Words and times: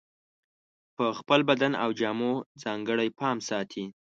په 0.95 1.05
خپل 1.19 1.39
بدن 1.49 1.73
او 1.83 1.89
جامو 1.99 2.33
ځانګړی 2.63 3.09
پام 3.19 3.37
ساتي. 3.49 3.85